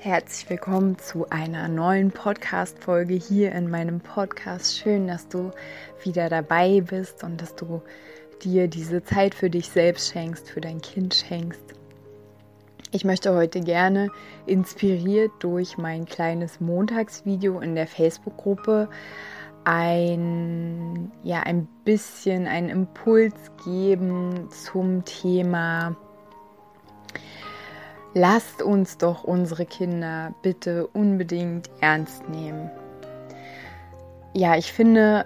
herzlich 0.00 0.48
willkommen 0.48 0.96
zu 0.96 1.28
einer 1.28 1.66
neuen 1.66 2.12
Podcast-Folge 2.12 3.14
hier 3.14 3.50
in 3.50 3.68
meinem 3.68 3.98
Podcast. 3.98 4.78
Schön, 4.78 5.08
dass 5.08 5.26
du 5.26 5.50
wieder 6.04 6.28
dabei 6.28 6.82
bist 6.82 7.24
und 7.24 7.42
dass 7.42 7.56
du 7.56 7.82
dir 8.44 8.68
diese 8.68 9.02
Zeit 9.02 9.34
für 9.34 9.50
dich 9.50 9.68
selbst 9.68 10.12
schenkst, 10.12 10.50
für 10.50 10.60
dein 10.60 10.80
Kind 10.80 11.14
schenkst. 11.14 11.74
Ich 12.92 13.04
möchte 13.04 13.34
heute 13.34 13.60
gerne 13.60 14.10
inspiriert 14.46 15.32
durch 15.40 15.78
mein 15.78 16.06
kleines 16.06 16.60
Montagsvideo 16.60 17.58
in 17.58 17.74
der 17.74 17.88
Facebook-Gruppe 17.88 18.88
ein, 19.64 21.10
ja, 21.24 21.40
ein 21.40 21.66
bisschen 21.84 22.46
einen 22.46 22.68
Impuls 22.68 23.34
geben 23.64 24.48
zum 24.50 25.04
Thema 25.04 25.96
lasst 28.18 28.62
uns 28.62 28.98
doch 28.98 29.24
unsere 29.24 29.64
Kinder 29.64 30.34
bitte 30.42 30.86
unbedingt 30.88 31.70
ernst 31.80 32.28
nehmen. 32.28 32.70
Ja, 34.34 34.56
ich 34.56 34.72
finde, 34.72 35.24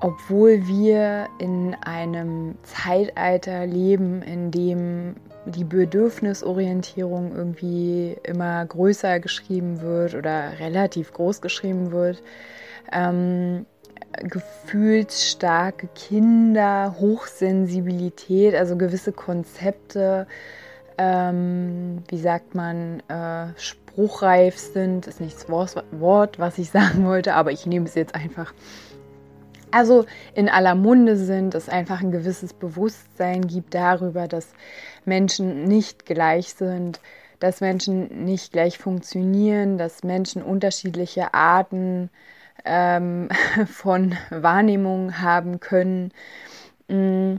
obwohl 0.00 0.66
wir 0.66 1.28
in 1.38 1.76
einem 1.80 2.56
Zeitalter 2.62 3.66
leben, 3.66 4.22
in 4.22 4.50
dem 4.50 5.16
die 5.46 5.64
Bedürfnisorientierung 5.64 7.34
irgendwie 7.34 8.16
immer 8.22 8.64
größer 8.66 9.18
geschrieben 9.18 9.80
wird 9.80 10.14
oder 10.14 10.58
relativ 10.60 11.12
groß 11.12 11.40
geschrieben 11.40 11.90
wird, 11.90 12.22
ähm, 12.92 13.66
gefühlsstarke 14.22 15.88
Kinder, 15.94 16.96
Hochsensibilität, 16.98 18.54
also 18.54 18.76
gewisse 18.76 19.12
Konzepte 19.12 20.26
ähm, 20.98 22.02
wie 22.08 22.18
sagt 22.18 22.54
man, 22.54 23.00
äh, 23.08 23.48
spruchreif 23.56 24.58
sind. 24.58 25.06
Ist 25.06 25.20
nicht 25.20 25.36
das 25.36 25.76
Wort, 25.92 26.38
was 26.38 26.58
ich 26.58 26.70
sagen 26.72 27.06
wollte, 27.06 27.34
aber 27.34 27.52
ich 27.52 27.66
nehme 27.66 27.86
es 27.86 27.94
jetzt 27.94 28.14
einfach. 28.14 28.52
Also 29.70 30.06
in 30.34 30.48
aller 30.48 30.74
Munde 30.74 31.16
sind, 31.16 31.54
es 31.54 31.68
einfach 31.68 32.00
ein 32.00 32.10
gewisses 32.10 32.52
Bewusstsein 32.52 33.46
gibt 33.46 33.74
darüber, 33.74 34.26
dass 34.26 34.48
Menschen 35.04 35.64
nicht 35.64 36.06
gleich 36.06 36.54
sind, 36.54 37.00
dass 37.38 37.60
Menschen 37.60 38.24
nicht 38.24 38.52
gleich 38.52 38.78
funktionieren, 38.78 39.78
dass 39.78 40.02
Menschen 40.04 40.42
unterschiedliche 40.42 41.34
Arten 41.34 42.10
ähm, 42.64 43.28
von 43.66 44.16
Wahrnehmung 44.30 45.20
haben 45.20 45.60
können. 45.60 46.12
Mm. 46.88 47.36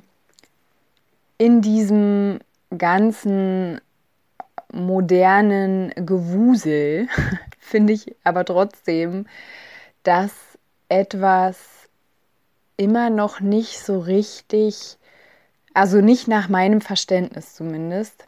In 1.42 1.62
diesem 1.62 2.40
ganzen 2.78 3.81
modernen 4.72 5.92
Gewusel 5.95 7.08
finde 7.60 7.94
ich 7.94 8.16
aber 8.23 8.45
trotzdem, 8.45 9.26
dass 10.04 10.32
etwas 10.89 11.58
immer 12.77 13.10
noch 13.10 13.39
nicht 13.39 13.80
so 13.80 13.99
richtig, 13.99 14.98
also 15.73 16.02
nicht 16.02 16.27
nach 16.27 16.49
meinem 16.49 16.82
Verständnis 16.82 17.55
zumindest, 17.55 18.26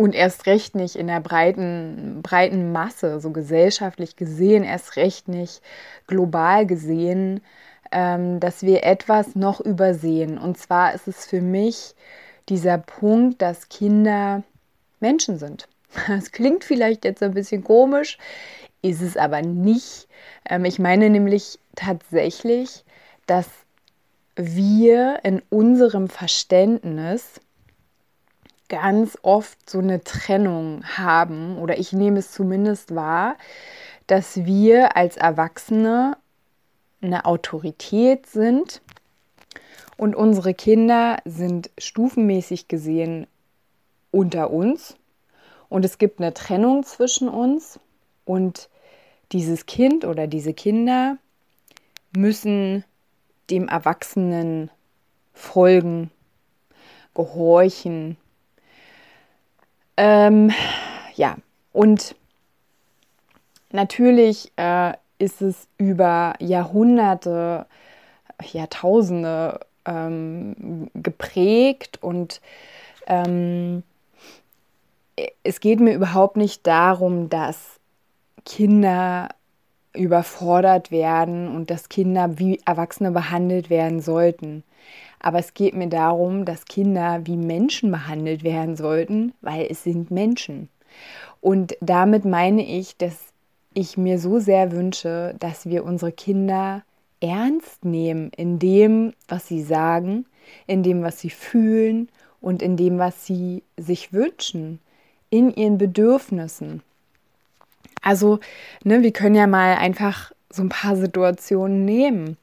und 0.00 0.14
erst 0.14 0.46
recht 0.46 0.74
nicht 0.74 0.96
in 0.96 1.08
der 1.08 1.20
breiten, 1.20 2.20
breiten 2.22 2.72
Masse, 2.72 3.20
so 3.20 3.32
gesellschaftlich 3.32 4.16
gesehen, 4.16 4.64
erst 4.64 4.96
recht 4.96 5.28
nicht 5.28 5.60
global 6.06 6.64
gesehen, 6.64 7.42
ähm, 7.92 8.40
dass 8.40 8.62
wir 8.62 8.82
etwas 8.82 9.34
noch 9.36 9.60
übersehen. 9.60 10.38
Und 10.38 10.56
zwar 10.56 10.94
ist 10.94 11.06
es 11.06 11.26
für 11.26 11.42
mich 11.42 11.94
dieser 12.50 12.78
Punkt, 12.78 13.40
dass 13.40 13.68
Kinder 13.68 14.42
Menschen 15.00 15.38
sind. 15.38 15.68
Das 16.06 16.30
klingt 16.30 16.62
vielleicht 16.62 17.04
jetzt 17.04 17.22
ein 17.22 17.34
bisschen 17.34 17.64
komisch, 17.64 18.16
ist 18.80 19.00
es 19.00 19.16
aber 19.16 19.42
nicht. 19.42 20.06
Ähm, 20.48 20.64
ich 20.64 20.78
meine 20.78 21.10
nämlich 21.10 21.58
tatsächlich, 21.74 22.84
dass 23.26 23.48
wir 24.36 25.20
in 25.24 25.42
unserem 25.50 26.08
Verständnis 26.08 27.40
ganz 28.68 29.18
oft 29.22 29.68
so 29.68 29.78
eine 29.80 30.02
Trennung 30.04 30.84
haben, 30.84 31.58
oder 31.58 31.78
ich 31.78 31.92
nehme 31.92 32.20
es 32.20 32.30
zumindest 32.30 32.94
wahr, 32.94 33.36
dass 34.06 34.44
wir 34.44 34.96
als 34.96 35.16
Erwachsene 35.16 36.16
eine 37.02 37.24
Autorität 37.24 38.26
sind 38.26 38.80
und 40.00 40.16
unsere 40.16 40.54
Kinder 40.54 41.18
sind 41.26 41.68
stufenmäßig 41.76 42.68
gesehen 42.68 43.26
unter 44.10 44.50
uns. 44.50 44.96
Und 45.68 45.84
es 45.84 45.98
gibt 45.98 46.20
eine 46.20 46.32
Trennung 46.32 46.84
zwischen 46.84 47.28
uns. 47.28 47.78
Und 48.24 48.70
dieses 49.30 49.66
Kind 49.66 50.06
oder 50.06 50.26
diese 50.26 50.54
Kinder 50.54 51.18
müssen 52.16 52.82
dem 53.50 53.68
Erwachsenen 53.68 54.70
folgen, 55.34 56.10
gehorchen. 57.14 58.16
Ähm, 59.98 60.50
ja, 61.14 61.36
und 61.74 62.14
natürlich 63.70 64.50
äh, 64.56 64.94
ist 65.18 65.42
es 65.42 65.68
über 65.76 66.36
Jahrhunderte, 66.38 67.66
Jahrtausende 68.40 69.60
ähm, 69.84 70.90
geprägt 70.94 71.98
und 72.02 72.40
ähm, 73.06 73.82
es 75.42 75.60
geht 75.60 75.80
mir 75.80 75.94
überhaupt 75.94 76.36
nicht 76.36 76.66
darum, 76.66 77.28
dass 77.28 77.80
Kinder 78.44 79.28
überfordert 79.92 80.90
werden 80.90 81.54
und 81.54 81.70
dass 81.70 81.88
Kinder 81.88 82.38
wie 82.38 82.60
Erwachsene 82.64 83.10
behandelt 83.10 83.70
werden 83.70 84.00
sollten. 84.00 84.62
Aber 85.18 85.38
es 85.38 85.52
geht 85.52 85.74
mir 85.74 85.88
darum, 85.88 86.44
dass 86.44 86.64
Kinder 86.64 87.20
wie 87.24 87.36
Menschen 87.36 87.90
behandelt 87.90 88.42
werden 88.42 88.76
sollten, 88.76 89.34
weil 89.40 89.66
es 89.68 89.82
sind 89.82 90.10
Menschen. 90.10 90.68
Und 91.40 91.76
damit 91.80 92.24
meine 92.24 92.64
ich, 92.64 92.96
dass 92.96 93.16
ich 93.74 93.96
mir 93.96 94.18
so 94.18 94.38
sehr 94.38 94.72
wünsche, 94.72 95.34
dass 95.38 95.66
wir 95.66 95.84
unsere 95.84 96.12
Kinder 96.12 96.82
ernst 97.20 97.84
nehmen 97.84 98.30
in 98.36 98.58
dem, 98.58 99.12
was 99.28 99.46
sie 99.46 99.62
sagen, 99.62 100.26
in 100.66 100.82
dem, 100.82 101.02
was 101.02 101.20
sie 101.20 101.30
fühlen 101.30 102.08
und 102.40 102.62
in 102.62 102.76
dem, 102.76 102.98
was 102.98 103.26
sie 103.26 103.62
sich 103.76 104.12
wünschen, 104.12 104.80
in 105.28 105.54
ihren 105.54 105.78
Bedürfnissen. 105.78 106.82
Also, 108.02 108.40
ne, 108.82 109.02
wir 109.02 109.12
können 109.12 109.34
ja 109.34 109.46
mal 109.46 109.76
einfach 109.76 110.32
so 110.52 110.62
ein 110.62 110.68
paar 110.68 110.96
Situationen 110.96 111.84
nehmen. 111.84 112.36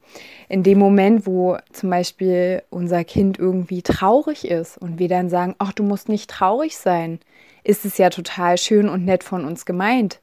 In 0.48 0.62
dem 0.62 0.78
Moment, 0.78 1.26
wo 1.26 1.58
zum 1.72 1.90
Beispiel 1.90 2.62
unser 2.70 3.04
Kind 3.04 3.38
irgendwie 3.38 3.82
traurig 3.82 4.46
ist 4.46 4.78
und 4.78 4.98
wir 4.98 5.08
dann 5.08 5.28
sagen, 5.28 5.54
ach, 5.58 5.72
du 5.72 5.82
musst 5.82 6.08
nicht 6.08 6.30
traurig 6.30 6.78
sein, 6.78 7.20
ist 7.64 7.84
es 7.84 7.98
ja 7.98 8.08
total 8.08 8.56
schön 8.56 8.88
und 8.88 9.04
nett 9.04 9.24
von 9.24 9.44
uns 9.44 9.66
gemeint. 9.66 10.20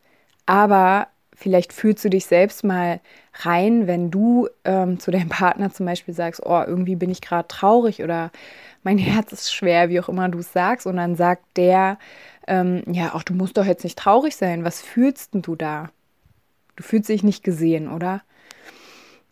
Aber 0.47 1.07
vielleicht 1.35 1.73
fühlst 1.73 2.03
du 2.05 2.09
dich 2.09 2.25
selbst 2.25 2.63
mal 2.63 2.99
rein, 3.33 3.87
wenn 3.87 4.09
du 4.11 4.47
ähm, 4.63 4.99
zu 4.99 5.11
deinem 5.11 5.29
Partner 5.29 5.71
zum 5.71 5.85
Beispiel 5.85 6.13
sagst, 6.13 6.41
oh, 6.45 6.63
irgendwie 6.65 6.95
bin 6.95 7.09
ich 7.09 7.21
gerade 7.21 7.47
traurig 7.47 8.03
oder 8.03 8.31
mein 8.83 8.97
Herz 8.97 9.31
ist 9.31 9.53
schwer, 9.53 9.89
wie 9.89 9.99
auch 9.99 10.09
immer 10.09 10.29
du 10.29 10.39
es 10.39 10.53
sagst, 10.53 10.85
und 10.85 10.97
dann 10.97 11.15
sagt 11.15 11.43
der, 11.57 11.97
ähm, 12.47 12.83
ja, 12.87 13.11
ach, 13.13 13.23
du 13.23 13.33
musst 13.33 13.57
doch 13.57 13.65
jetzt 13.65 13.83
nicht 13.83 13.97
traurig 13.97 14.35
sein. 14.35 14.63
Was 14.63 14.81
fühlst 14.81 15.33
denn 15.33 15.41
du 15.41 15.55
da? 15.55 15.89
Du 16.75 16.83
fühlst 16.83 17.09
dich 17.09 17.23
nicht 17.23 17.43
gesehen, 17.43 17.89
oder? 17.91 18.21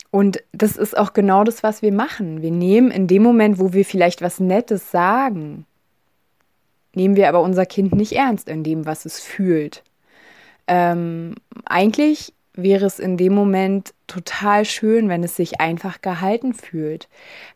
Und 0.09 0.43
das 0.51 0.77
ist 0.77 0.97
auch 0.97 1.13
genau 1.13 1.43
das, 1.43 1.63
was 1.63 1.81
wir 1.81 1.91
machen. 1.91 2.41
Wir 2.41 2.51
nehmen 2.51 2.91
in 2.91 3.07
dem 3.07 3.23
Moment, 3.23 3.59
wo 3.59 3.73
wir 3.73 3.85
vielleicht 3.85 4.21
was 4.21 4.39
Nettes 4.39 4.91
sagen, 4.91 5.65
nehmen 6.93 7.15
wir 7.15 7.29
aber 7.29 7.41
unser 7.41 7.65
Kind 7.65 7.93
nicht 7.93 8.13
ernst 8.13 8.47
in 8.47 8.63
dem, 8.63 8.85
was 8.85 9.05
es 9.05 9.19
fühlt. 9.19 9.83
Ähm, 10.67 11.35
eigentlich 11.65 12.33
wäre 12.53 12.85
es 12.85 12.99
in 12.99 13.17
dem 13.17 13.33
Moment 13.33 13.93
total 14.07 14.65
schön, 14.65 15.09
wenn 15.09 15.23
es 15.23 15.35
sich 15.35 15.59
einfach 15.59 16.01
gehalten 16.01 16.53
fühlt. 16.53 17.09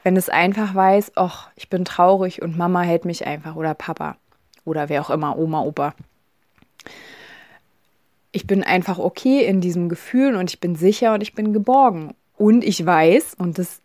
Wenn 0.03 0.17
es 0.17 0.29
einfach 0.29 0.73
weiß, 0.73 1.11
ach, 1.15 1.49
ich 1.55 1.69
bin 1.69 1.85
traurig 1.85 2.41
und 2.41 2.57
Mama 2.57 2.81
hält 2.81 3.05
mich 3.05 3.27
einfach 3.27 3.55
oder 3.55 3.73
Papa 3.75 4.17
oder 4.65 4.89
wer 4.89 5.01
auch 5.01 5.09
immer, 5.09 5.37
Oma, 5.37 5.61
Opa. 5.61 5.93
ich 8.31 8.45
bin 8.45 8.63
einfach 8.63 8.99
okay 8.99 9.45
in 9.45 9.61
diesem 9.61 9.89
Gefühl 9.89 10.35
und 10.35 10.49
ich 10.49 10.59
bin 10.59 10.75
sicher 10.75 11.13
und 11.13 11.21
ich 11.21 11.33
bin 11.33 11.53
geborgen. 11.53 12.13
Und 12.35 12.63
ich 12.63 12.85
weiß, 12.85 13.35
und 13.39 13.57
das 13.57 13.81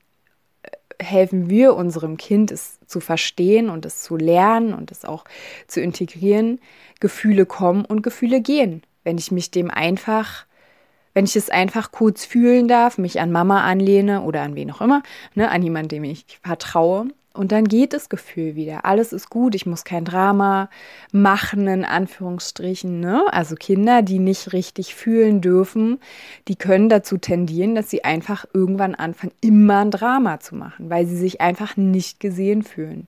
äh, 0.63 1.03
helfen 1.03 1.49
wir 1.49 1.75
unserem 1.75 2.17
Kind, 2.17 2.51
es 2.51 2.79
zu 2.87 3.01
verstehen 3.01 3.71
und 3.71 3.87
es 3.87 4.03
zu 4.03 4.17
lernen 4.17 4.75
und 4.75 4.91
es 4.91 5.05
auch 5.05 5.25
zu 5.69 5.81
integrieren, 5.81 6.61
Gefühle 7.01 7.47
kommen 7.47 7.85
und 7.85 8.03
Gefühle 8.03 8.41
gehen. 8.41 8.83
Wenn 9.05 9.19
ich 9.19 9.31
mich 9.31 9.51
dem 9.51 9.71
einfach, 9.71 10.47
wenn 11.15 11.25
ich 11.25 11.37
es 11.37 11.51
einfach 11.51 11.93
kurz 11.93 12.25
fühlen 12.25 12.69
darf, 12.69 12.99
mich 12.99 13.21
an 13.21 13.33
Mama 13.33 13.63
anlehne 13.63 14.23
oder 14.23 14.43
an 14.43 14.55
wen 14.55 14.71
auch 14.71 14.81
immer, 14.81 15.03
ne, 15.35 15.51
an 15.51 15.63
jemanden, 15.63 15.89
dem 15.89 16.05
ich 16.05 16.25
vertraue 16.43 17.09
und 17.35 17.51
dann 17.51 17.65
geht 17.65 17.95
das 17.95 18.11
Gefühl 18.11 18.57
wieder. 18.57 18.85
Alles 18.85 19.13
ist 19.13 19.31
gut. 19.31 19.55
Ich 19.55 19.65
muss 19.65 19.85
kein 19.85 20.05
Drama 20.05 20.69
machen, 21.13 21.67
in 21.67 21.85
Anführungsstrichen. 21.85 23.01
Ne? 23.01 23.25
Also 23.31 23.55
Kinder, 23.55 24.03
die 24.03 24.19
nicht 24.19 24.53
richtig 24.53 24.95
fühlen 24.95 25.41
dürfen, 25.41 25.99
die 26.49 26.57
können 26.57 26.91
dazu 26.91 27.17
tendieren, 27.17 27.75
dass 27.75 27.89
sie 27.89 28.05
einfach 28.05 28.45
irgendwann 28.53 28.95
anfangen, 28.95 29.33
immer 29.41 29.79
ein 29.79 29.91
Drama 29.91 30.41
zu 30.41 30.55
machen, 30.55 30.91
weil 30.91 31.07
sie 31.07 31.17
sich 31.17 31.41
einfach 31.41 31.77
nicht 31.79 32.21
gesehen 32.21 32.63
fühlen. 32.63 33.07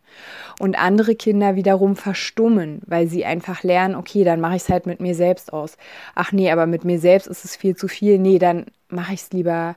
Und 0.59 0.79
andere 0.79 1.17
Kinder 1.17 1.55
wiederum 1.55 1.95
verstummen, 1.95 2.81
weil 2.87 3.09
sie 3.09 3.27
einfach 3.27 3.63
lernen, 3.63 3.95
okay, 3.95 4.25
dann 4.25 4.41
mache 4.41 4.57
ich 4.57 4.63
es 4.63 4.69
halt 4.71 4.87
mit 4.87 5.01
mir 5.01 5.15
selbst 5.15 5.53
aus. 5.53 5.77
Ach 6.15 6.33
nee, 6.33 6.51
aber 6.51 6.65
mit 6.65 6.85
mir 6.85 6.99
selbst 6.99 7.27
ist 7.27 7.45
es 7.45 7.57
viel 7.57 7.77
zu 7.77 7.89
viel. 7.89 8.19
Nee, 8.19 8.39
dann 8.39 8.67
mache 8.89 9.13
ich 9.13 9.21
es 9.21 9.33
lieber, 9.33 9.77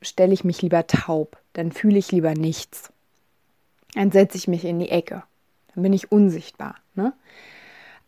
stelle 0.00 0.32
ich 0.32 0.42
mich 0.42 0.60
lieber 0.60 0.88
taub. 0.88 1.36
Dann 1.52 1.70
fühle 1.70 1.98
ich 1.98 2.10
lieber 2.10 2.34
nichts 2.34 2.91
dann 3.94 4.10
setze 4.10 4.36
ich 4.36 4.48
mich 4.48 4.64
in 4.64 4.78
die 4.78 4.90
Ecke. 4.90 5.22
Dann 5.74 5.82
bin 5.82 5.92
ich 5.92 6.12
unsichtbar. 6.12 6.76
Ne? 6.94 7.12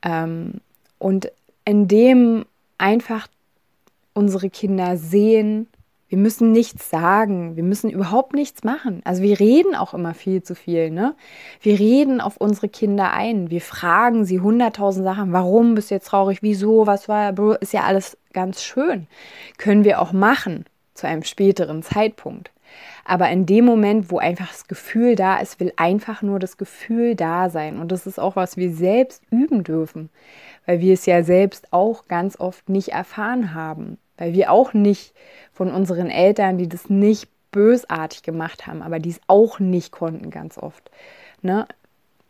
Ähm, 0.02 0.60
und 0.98 1.30
indem 1.64 2.46
einfach 2.78 3.28
unsere 4.12 4.50
Kinder 4.50 4.96
sehen, 4.96 5.68
wir 6.08 6.18
müssen 6.18 6.52
nichts 6.52 6.90
sagen, 6.90 7.56
wir 7.56 7.64
müssen 7.64 7.90
überhaupt 7.90 8.34
nichts 8.34 8.62
machen. 8.62 9.00
Also 9.04 9.22
wir 9.22 9.40
reden 9.40 9.74
auch 9.74 9.94
immer 9.94 10.14
viel 10.14 10.42
zu 10.44 10.54
viel, 10.54 10.90
ne? 10.90 11.16
Wir 11.60 11.78
reden 11.78 12.20
auf 12.20 12.36
unsere 12.36 12.68
Kinder 12.68 13.12
ein, 13.12 13.50
wir 13.50 13.60
fragen 13.60 14.24
sie 14.24 14.38
hunderttausend 14.38 15.04
Sachen, 15.04 15.32
warum 15.32 15.74
bist 15.74 15.90
du 15.90 15.96
jetzt 15.96 16.06
traurig, 16.06 16.38
wieso, 16.40 16.86
was 16.86 17.08
war, 17.08 17.34
ist 17.60 17.72
ja 17.72 17.82
alles 17.82 18.16
ganz 18.32 18.62
schön. 18.62 19.08
Können 19.58 19.82
wir 19.82 20.00
auch 20.00 20.12
machen 20.12 20.66
zu 20.94 21.08
einem 21.08 21.24
späteren 21.24 21.82
Zeitpunkt. 21.82 22.52
Aber 23.04 23.28
in 23.30 23.44
dem 23.46 23.64
Moment, 23.64 24.10
wo 24.10 24.18
einfach 24.18 24.48
das 24.48 24.66
Gefühl 24.66 25.14
da 25.14 25.36
ist, 25.36 25.60
will 25.60 25.72
einfach 25.76 26.22
nur 26.22 26.38
das 26.38 26.56
Gefühl 26.56 27.14
da 27.14 27.50
sein. 27.50 27.78
Und 27.78 27.92
das 27.92 28.06
ist 28.06 28.18
auch, 28.18 28.34
was 28.36 28.56
wir 28.56 28.72
selbst 28.72 29.22
üben 29.30 29.62
dürfen, 29.62 30.08
weil 30.66 30.80
wir 30.80 30.94
es 30.94 31.04
ja 31.04 31.22
selbst 31.22 31.72
auch 31.72 32.08
ganz 32.08 32.40
oft 32.40 32.68
nicht 32.68 32.88
erfahren 32.88 33.54
haben. 33.54 33.98
Weil 34.16 34.32
wir 34.32 34.50
auch 34.50 34.72
nicht 34.72 35.12
von 35.52 35.70
unseren 35.70 36.08
Eltern, 36.08 36.56
die 36.56 36.68
das 36.68 36.88
nicht 36.88 37.28
bösartig 37.50 38.22
gemacht 38.22 38.66
haben, 38.66 38.82
aber 38.82 38.98
die 38.98 39.10
es 39.10 39.20
auch 39.26 39.60
nicht 39.60 39.92
konnten 39.92 40.30
ganz 40.30 40.56
oft. 40.56 40.90
Ne? 41.42 41.66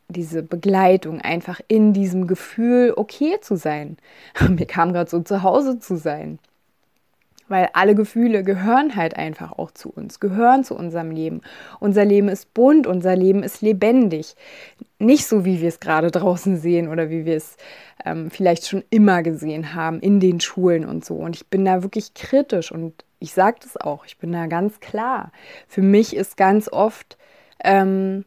Diese 0.08 0.42
Begleitung, 0.42 1.20
einfach 1.20 1.60
in 1.68 1.92
diesem 1.92 2.26
Gefühl 2.26 2.92
okay 2.96 3.38
zu 3.40 3.56
sein. 3.56 3.96
Mir 4.48 4.66
kam 4.66 4.92
gerade 4.92 5.08
so 5.08 5.20
zu 5.20 5.42
Hause 5.42 5.78
zu 5.78 5.96
sein. 5.96 6.38
Weil 7.48 7.68
alle 7.74 7.94
Gefühle 7.94 8.42
gehören 8.42 8.96
halt 8.96 9.16
einfach 9.16 9.52
auch 9.52 9.70
zu 9.70 9.90
uns, 9.90 10.18
gehören 10.18 10.64
zu 10.64 10.74
unserem 10.74 11.10
Leben. 11.10 11.42
Unser 11.78 12.04
Leben 12.04 12.28
ist 12.28 12.54
bunt, 12.54 12.86
unser 12.86 13.16
Leben 13.16 13.42
ist 13.42 13.60
lebendig. 13.60 14.34
Nicht 14.98 15.26
so, 15.26 15.44
wie 15.44 15.60
wir 15.60 15.68
es 15.68 15.80
gerade 15.80 16.10
draußen 16.10 16.56
sehen 16.56 16.88
oder 16.88 17.10
wie 17.10 17.26
wir 17.26 17.36
es 17.36 17.56
ähm, 18.04 18.30
vielleicht 18.30 18.66
schon 18.66 18.82
immer 18.88 19.22
gesehen 19.22 19.74
haben 19.74 20.00
in 20.00 20.20
den 20.20 20.40
Schulen 20.40 20.86
und 20.86 21.04
so. 21.04 21.16
Und 21.16 21.36
ich 21.36 21.46
bin 21.48 21.64
da 21.64 21.82
wirklich 21.82 22.14
kritisch 22.14 22.72
und 22.72 23.04
ich 23.18 23.34
sage 23.34 23.58
das 23.62 23.76
auch, 23.76 24.06
ich 24.06 24.18
bin 24.18 24.32
da 24.32 24.46
ganz 24.46 24.80
klar. 24.80 25.32
Für 25.68 25.82
mich 25.82 26.16
ist 26.16 26.36
ganz 26.36 26.68
oft 26.70 27.18
ähm, 27.62 28.24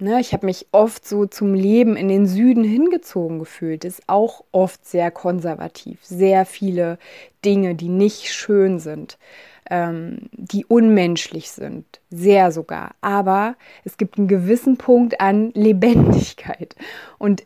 Ne, 0.00 0.18
ich 0.18 0.32
habe 0.32 0.46
mich 0.46 0.66
oft 0.72 1.06
so 1.06 1.26
zum 1.26 1.52
Leben 1.52 1.94
in 1.94 2.08
den 2.08 2.26
Süden 2.26 2.64
hingezogen 2.64 3.38
gefühlt. 3.38 3.84
Ist 3.84 4.02
auch 4.06 4.42
oft 4.50 4.86
sehr 4.86 5.10
konservativ. 5.10 6.02
Sehr 6.02 6.46
viele 6.46 6.98
Dinge, 7.44 7.74
die 7.74 7.90
nicht 7.90 8.32
schön 8.32 8.78
sind, 8.78 9.18
ähm, 9.68 10.30
die 10.32 10.64
unmenschlich 10.64 11.50
sind. 11.50 11.84
Sehr 12.08 12.50
sogar. 12.50 12.92
Aber 13.02 13.56
es 13.84 13.98
gibt 13.98 14.16
einen 14.16 14.26
gewissen 14.26 14.78
Punkt 14.78 15.20
an 15.20 15.50
Lebendigkeit. 15.52 16.76
Und 17.18 17.44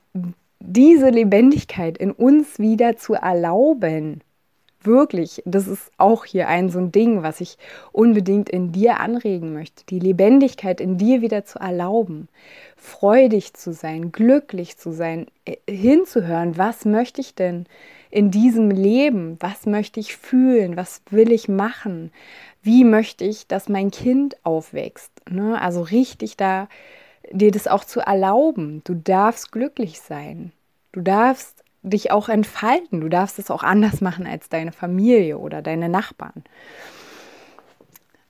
diese 0.61 1.11
Lebendigkeit 1.11 1.99
in 1.99 2.13
uns 2.13 2.61
wieder 2.61 2.97
zu 2.97 3.15
erlauben, 3.15 4.21
wirklich, 4.87 5.43
das 5.45 5.67
ist 5.67 5.91
auch 5.99 6.25
hier 6.25 6.49
ein 6.49 6.71
so 6.71 6.79
ein 6.79 6.93
Ding, 6.93 7.23
was 7.23 7.41
ich 7.41 7.59
unbedingt 7.93 8.49
in 8.49 8.73
dir 8.73 9.01
anregen 9.01 9.53
möchte, 9.53 9.85
die 9.87 9.99
Lebendigkeit 9.99 10.81
in 10.81 10.99
dir 10.99 11.23
wieder 11.23 11.45
zu 11.45 11.59
erlauben, 11.59 12.29
freudig 12.77 13.55
zu 13.55 13.73
sein, 13.73 14.13
glücklich 14.13 14.77
zu 14.77 14.93
sein, 14.93 15.27
äh, 15.45 15.57
hinzuhören, 15.69 16.59
was 16.59 16.85
möchte 16.85 17.21
ich 17.21 17.35
denn 17.35 17.67
in 18.11 18.31
diesem 18.31 18.71
Leben, 18.71 19.37
was 19.41 19.67
möchte 19.67 19.99
ich 19.99 20.17
fühlen, 20.17 20.77
was 20.77 21.03
will 21.11 21.33
ich 21.33 21.49
machen, 21.49 22.13
wie 22.63 22.85
möchte 22.85 23.25
ich, 23.25 23.49
dass 23.49 23.69
mein 23.69 23.91
Kind 23.91 24.37
aufwächst. 24.45 25.11
Ne? 25.29 25.61
Also 25.61 25.83
richtig 25.83 26.37
da, 26.37 26.69
dir 27.33 27.51
das 27.51 27.67
auch 27.67 27.85
zu 27.85 28.01
erlauben. 28.01 28.83
Du 28.85 28.95
darfst 28.95 29.51
glücklich 29.51 30.01
sein. 30.01 30.53
Du 30.93 31.01
darfst 31.01 31.64
dich 31.85 32.11
auch 32.11 32.29
entfalten. 32.29 33.01
Du 33.01 33.09
darfst 33.09 33.39
es 33.39 33.51
auch 33.51 33.63
anders 33.63 34.01
machen 34.01 34.27
als 34.27 34.49
deine 34.49 34.73
Familie 34.73 35.39
oder 35.39 35.63
deine 35.63 35.89
Nachbarn. 35.89 36.43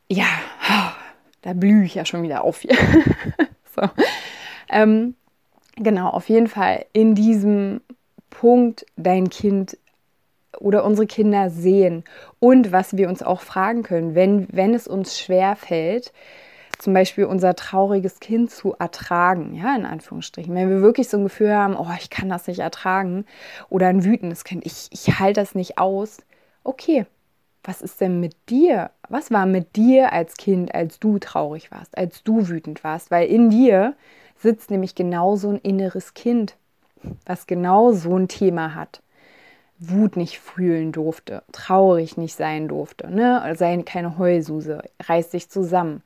Ja, 0.09 0.27
da 1.43 1.53
blühe 1.55 1.85
ich 1.85 1.95
ja 1.95 2.05
schon 2.05 2.23
wieder 2.23 2.45
auf 2.45 2.61
hier. 2.61 2.77
so. 3.75 3.83
ähm, 4.69 5.15
genau, 5.77 6.11
auf 6.11 6.29
jeden 6.29 6.49
Fall 6.49 6.85
in 6.93 7.15
diesem 7.15 7.81
Punkt 8.31 8.85
dein 8.97 9.31
Kind 9.31 9.79
oder 10.59 10.85
unsere 10.85 11.07
Kinder 11.07 11.51
sehen 11.51 12.05
und 12.41 12.73
was 12.73 12.97
wir 12.97 13.09
uns 13.09 13.23
auch 13.23 13.41
fragen 13.41 13.83
können, 13.83 14.15
wenn, 14.15 14.47
wenn 14.51 14.75
es 14.75 14.87
uns 14.87 15.19
schwer 15.19 15.57
fällt, 15.57 16.13
zum 16.79 16.95
Beispiel 16.95 17.25
unser 17.25 17.55
trauriges 17.55 18.21
Kind 18.21 18.51
zu 18.51 18.75
ertragen, 18.75 19.55
ja, 19.55 19.75
in 19.77 19.87
Anführungsstrichen. 19.87 20.55
Wenn 20.55 20.71
wir 20.71 20.81
wirklich 20.81 21.09
so 21.09 21.17
ein 21.17 21.25
Gefühl 21.25 21.55
haben, 21.55 21.77
oh, 21.77 21.87
ich 21.99 22.11
kann 22.11 22.29
das 22.29 22.47
nicht 22.47 22.61
ertragen, 22.61 23.25
oder 23.69 23.89
ein 23.89 24.05
wütendes 24.05 24.45
Kind, 24.45 24.65
ich, 24.67 24.89
ich 24.91 25.19
halte 25.19 25.41
das 25.41 25.55
nicht 25.55 25.79
aus, 25.79 26.19
okay, 26.63 27.07
was 27.63 27.81
ist 27.81 28.01
denn 28.01 28.21
mit 28.21 28.37
dir? 28.51 28.91
Was 29.09 29.31
war 29.31 29.47
mit 29.47 29.77
dir 29.77 30.13
als 30.13 30.37
Kind, 30.37 30.75
als 30.75 31.01
du 31.01 31.19
traurig 31.19 31.71
warst, 31.71 31.97
als 31.97 32.23
du 32.23 32.49
wütend 32.49 32.85
warst? 32.85 33.11
Weil 33.11 33.29
in 33.29 33.51
dir 33.51 33.95
sitzt 34.37 34.71
nämlich 34.71 34.95
genau 34.95 35.37
so 35.37 35.51
ein 35.51 35.59
inneres 35.59 36.15
Kind, 36.15 36.57
was 37.25 37.47
genau 37.47 37.93
so 37.93 38.17
ein 38.17 38.29
Thema 38.29 38.75
hat. 38.75 39.01
Wut 39.79 40.17
nicht 40.17 40.39
fühlen 40.39 40.93
durfte, 40.93 41.43
traurig 41.53 42.17
nicht 42.17 42.35
sein 42.35 42.69
durfte, 42.69 43.11
ne? 43.11 43.55
sei 43.57 43.77
keine 43.83 44.19
Heulsuse, 44.19 44.83
reiß 45.03 45.31
dich 45.31 45.51
zusammen. 45.51 46.03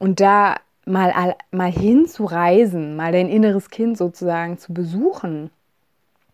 Und 0.00 0.18
da 0.18 0.56
mal, 0.86 1.36
mal 1.52 1.70
hinzureisen, 1.70 2.96
mal 2.96 3.12
dein 3.12 3.28
inneres 3.28 3.70
Kind 3.70 3.96
sozusagen 3.96 4.58
zu 4.58 4.74
besuchen. 4.74 5.50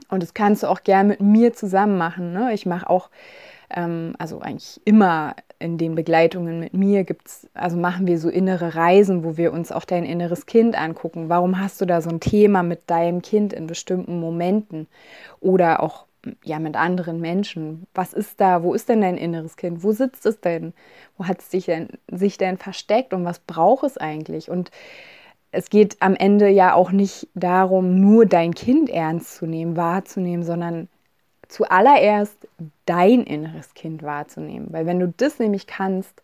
Und 0.08 0.22
das 0.22 0.34
kannst 0.34 0.62
du 0.62 0.68
auch 0.68 0.82
gern 0.84 1.08
mit 1.08 1.20
mir 1.20 1.52
zusammen 1.52 1.98
machen. 1.98 2.32
Ne? 2.32 2.54
Ich 2.54 2.64
mache 2.64 2.88
auch, 2.88 3.10
ähm, 3.70 4.14
also 4.18 4.40
eigentlich 4.40 4.80
immer 4.84 5.34
in 5.58 5.78
den 5.78 5.96
Begleitungen 5.96 6.60
mit 6.60 6.74
mir 6.74 7.04
gibt's, 7.04 7.48
also 7.54 7.76
machen 7.76 8.06
wir 8.06 8.20
so 8.20 8.28
innere 8.28 8.76
Reisen, 8.76 9.24
wo 9.24 9.36
wir 9.36 9.52
uns 9.52 9.72
auch 9.72 9.84
dein 9.84 10.04
inneres 10.04 10.46
Kind 10.46 10.78
angucken. 10.78 11.28
Warum 11.28 11.58
hast 11.58 11.80
du 11.80 11.86
da 11.86 12.00
so 12.00 12.10
ein 12.10 12.20
Thema 12.20 12.62
mit 12.62 12.88
deinem 12.88 13.20
Kind 13.20 13.52
in 13.52 13.66
bestimmten 13.66 14.20
Momenten? 14.20 14.86
Oder 15.40 15.82
auch 15.82 16.05
ja 16.44 16.58
mit 16.58 16.76
anderen 16.76 17.20
Menschen. 17.20 17.86
Was 17.94 18.12
ist 18.12 18.40
da? 18.40 18.62
Wo 18.62 18.74
ist 18.74 18.88
denn 18.88 19.00
dein 19.00 19.16
inneres 19.16 19.56
Kind? 19.56 19.82
Wo 19.82 19.92
sitzt 19.92 20.26
es 20.26 20.40
denn? 20.40 20.72
Wo 21.16 21.26
hat 21.26 21.40
es 21.40 21.50
sich 21.50 21.66
denn, 21.66 21.88
sich 22.10 22.38
denn 22.38 22.58
versteckt 22.58 23.12
und 23.12 23.24
was 23.24 23.38
braucht 23.40 23.84
es 23.84 23.96
eigentlich? 23.96 24.50
Und 24.50 24.70
es 25.52 25.70
geht 25.70 25.96
am 26.00 26.14
Ende 26.14 26.48
ja 26.48 26.74
auch 26.74 26.90
nicht 26.90 27.28
darum, 27.34 28.00
nur 28.00 28.26
dein 28.26 28.54
Kind 28.54 28.90
ernst 28.90 29.36
zu 29.36 29.46
nehmen, 29.46 29.76
wahrzunehmen, 29.76 30.44
sondern 30.44 30.88
zuallererst 31.48 32.36
dein 32.84 33.22
inneres 33.22 33.74
Kind 33.74 34.02
wahrzunehmen. 34.02 34.68
Weil 34.70 34.86
wenn 34.86 35.00
du 35.00 35.12
das 35.16 35.38
nämlich 35.38 35.66
kannst, 35.66 36.22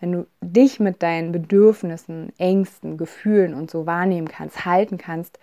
wenn 0.00 0.12
du 0.12 0.26
dich 0.40 0.80
mit 0.80 1.02
deinen 1.02 1.32
Bedürfnissen, 1.32 2.32
Ängsten, 2.38 2.96
Gefühlen 2.96 3.54
und 3.54 3.70
so 3.70 3.86
wahrnehmen 3.86 4.28
kannst, 4.28 4.64
halten 4.64 4.96
kannst, 4.96 5.38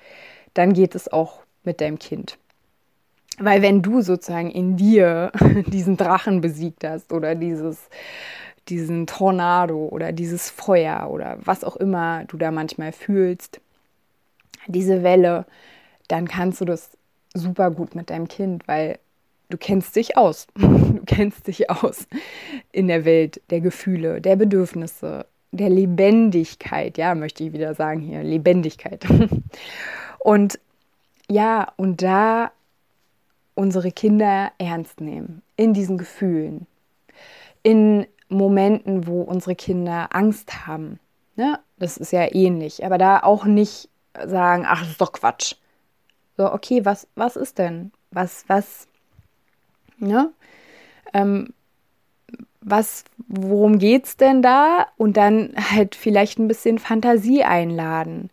dann 0.53 0.73
geht 0.73 0.95
es 0.95 1.11
auch 1.11 1.43
mit 1.63 1.81
deinem 1.81 1.99
Kind. 1.99 2.39
Weil 3.39 3.61
wenn 3.61 3.81
du 3.81 4.01
sozusagen 4.01 4.49
in 4.49 4.77
dir 4.77 5.31
diesen 5.67 5.97
Drachen 5.97 6.41
besiegt 6.41 6.83
hast 6.83 7.13
oder 7.13 7.35
dieses, 7.35 7.89
diesen 8.67 9.07
Tornado 9.07 9.87
oder 9.87 10.11
dieses 10.11 10.49
Feuer 10.49 11.09
oder 11.11 11.37
was 11.43 11.63
auch 11.63 11.75
immer 11.75 12.25
du 12.25 12.37
da 12.37 12.51
manchmal 12.51 12.91
fühlst, 12.91 13.61
diese 14.67 15.03
Welle, 15.03 15.45
dann 16.07 16.27
kannst 16.27 16.61
du 16.61 16.65
das 16.65 16.91
super 17.33 17.71
gut 17.71 17.95
mit 17.95 18.09
deinem 18.09 18.27
Kind, 18.27 18.67
weil 18.67 18.99
du 19.49 19.57
kennst 19.57 19.95
dich 19.95 20.17
aus. 20.17 20.47
Du 20.97 21.15
kennst 21.15 21.47
dich 21.47 21.69
aus 21.69 22.07
in 22.71 22.87
der 22.87 23.05
Welt 23.05 23.39
der 23.49 23.61
Gefühle, 23.61 24.19
der 24.19 24.35
Bedürfnisse, 24.35 25.25
der 25.51 25.69
Lebendigkeit. 25.69 26.97
Ja, 26.97 27.15
möchte 27.15 27.43
ich 27.43 27.53
wieder 27.53 27.75
sagen 27.75 28.01
hier, 28.01 28.23
Lebendigkeit. 28.23 29.05
Und 30.19 30.59
ja, 31.29 31.71
und 31.77 32.01
da 32.01 32.51
unsere 33.57 33.91
Kinder 33.91 34.51
ernst 34.59 35.01
nehmen, 35.01 35.41
in 35.55 35.73
diesen 35.73 35.97
Gefühlen, 35.97 36.67
in 37.63 38.05
Momenten, 38.29 39.07
wo 39.07 39.21
unsere 39.21 39.55
Kinder 39.55 40.15
Angst 40.15 40.67
haben. 40.67 40.99
Ne? 41.35 41.59
Das 41.77 41.97
ist 41.97 42.11
ja 42.11 42.33
ähnlich, 42.33 42.85
aber 42.85 42.97
da 42.97 43.21
auch 43.23 43.45
nicht 43.45 43.89
sagen, 44.25 44.65
ach, 44.67 44.81
das 44.81 44.91
ist 44.91 45.01
doch 45.01 45.11
Quatsch. 45.11 45.55
So, 46.37 46.51
okay, 46.51 46.85
was, 46.85 47.07
was 47.15 47.35
ist 47.35 47.57
denn? 47.57 47.91
Was, 48.11 48.45
was, 48.47 48.87
ne? 49.97 50.31
Ähm, 51.13 51.53
was, 52.61 53.05
worum 53.27 53.79
geht's 53.79 54.17
denn 54.17 54.41
da? 54.41 54.87
Und 54.97 55.17
dann 55.17 55.53
halt 55.71 55.95
vielleicht 55.95 56.37
ein 56.37 56.47
bisschen 56.47 56.77
Fantasie 56.77 57.43
einladen. 57.43 58.29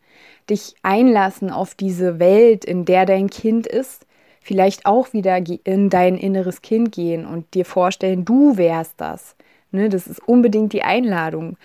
Dich 0.50 0.74
einlassen 0.82 1.50
auf 1.50 1.74
diese 1.74 2.18
Welt, 2.18 2.64
in 2.64 2.84
der 2.84 3.06
dein 3.06 3.30
Kind 3.30 3.66
ist. 3.66 4.06
Vielleicht 4.46 4.84
auch 4.84 5.14
wieder 5.14 5.38
in 5.64 5.88
dein 5.88 6.18
inneres 6.18 6.60
Kind 6.60 6.92
gehen 6.92 7.24
und 7.24 7.54
dir 7.54 7.64
vorstellen, 7.64 8.26
du 8.26 8.58
wärst 8.58 8.92
das. 8.98 9.36
Ne, 9.70 9.88
das 9.88 10.06
ist 10.06 10.20
unbedingt 10.28 10.74
die 10.74 10.82
Einladung, 10.82 11.56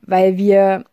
weil 0.00 0.38
wir 0.38 0.86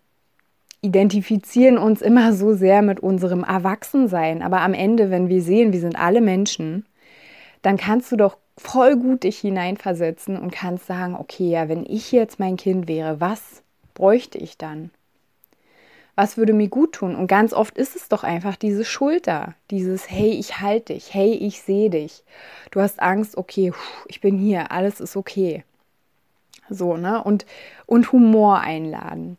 identifizieren 0.82 1.78
uns 1.78 2.02
immer 2.02 2.34
so 2.34 2.54
sehr 2.54 2.82
mit 2.82 3.00
unserem 3.00 3.46
Erwachsensein. 3.46 4.42
Aber 4.42 4.60
am 4.60 4.74
Ende, 4.74 5.12
wenn 5.12 5.30
wir 5.30 5.42
sehen, 5.42 5.72
wir 5.72 5.80
sind 5.80 5.98
alle 5.98 6.20
Menschen, 6.20 6.86
dann 7.62 7.78
kannst 7.78 8.12
du 8.12 8.18
doch 8.18 8.38
voll 8.58 8.98
gut 8.98 9.24
dich 9.24 9.40
hineinversetzen 9.40 10.38
und 10.38 10.52
kannst 10.52 10.88
sagen, 10.88 11.16
okay, 11.16 11.50
ja, 11.50 11.70
wenn 11.70 11.86
ich 11.86 12.12
jetzt 12.12 12.38
mein 12.38 12.58
Kind 12.58 12.90
wäre, 12.90 13.22
was 13.22 13.64
bräuchte 13.94 14.38
ich 14.38 14.58
dann? 14.58 14.92
Was 16.16 16.38
würde 16.38 16.54
mir 16.54 16.68
gut 16.68 16.94
tun? 16.94 17.16
Und 17.16 17.28
ganz 17.28 17.54
oft 17.54 17.78
ist 17.78 17.96
es 17.96 18.08
doch 18.08 18.24
einfach 18.24 18.56
diese 18.56 18.86
Schulter, 18.86 19.56
dieses 19.72 20.10
Hey, 20.10 20.32
ich 20.32 20.60
halte 20.60 20.94
dich, 20.94 21.14
hey, 21.14 21.34
ich 21.34 21.62
sehe 21.62 21.90
dich. 21.90 22.24
Du 22.72 22.82
hast 22.82 23.02
Angst, 23.02 23.38
okay, 23.38 23.74
ich 24.08 24.22
bin 24.22 24.38
hier, 24.38 24.72
alles 24.72 25.00
ist 25.00 25.16
okay. 25.16 25.64
So, 26.70 26.98
ne? 26.98 27.24
Und, 27.24 27.46
und 27.88 28.12
Humor 28.12 28.60
einladen 28.60 29.38